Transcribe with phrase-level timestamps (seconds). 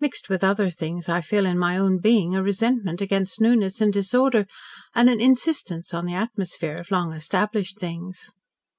[0.00, 3.90] Mixed with other things, I feel in my own being a resentment against newness and
[3.90, 4.44] disorder,
[4.94, 8.34] and an insistence on the atmosphere of long established things."